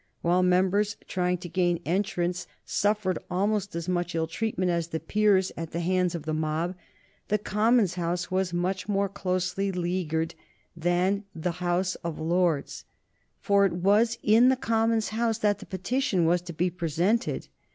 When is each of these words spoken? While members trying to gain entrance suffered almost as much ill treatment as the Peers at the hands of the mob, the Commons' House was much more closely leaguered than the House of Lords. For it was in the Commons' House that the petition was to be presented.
While 0.23 0.41
members 0.41 0.97
trying 1.07 1.37
to 1.37 1.47
gain 1.47 1.79
entrance 1.85 2.47
suffered 2.65 3.19
almost 3.29 3.75
as 3.75 3.87
much 3.87 4.15
ill 4.15 4.25
treatment 4.25 4.71
as 4.71 4.87
the 4.87 4.99
Peers 4.99 5.51
at 5.55 5.73
the 5.73 5.79
hands 5.79 6.15
of 6.15 6.23
the 6.23 6.33
mob, 6.33 6.73
the 7.27 7.37
Commons' 7.37 7.93
House 7.93 8.31
was 8.31 8.51
much 8.51 8.89
more 8.89 9.07
closely 9.07 9.71
leaguered 9.71 10.33
than 10.75 11.25
the 11.35 11.59
House 11.61 11.93
of 12.03 12.17
Lords. 12.17 12.83
For 13.41 13.63
it 13.63 13.73
was 13.73 14.17
in 14.23 14.49
the 14.49 14.55
Commons' 14.55 15.09
House 15.09 15.37
that 15.37 15.59
the 15.59 15.67
petition 15.67 16.25
was 16.25 16.41
to 16.41 16.53
be 16.53 16.71
presented. 16.71 17.47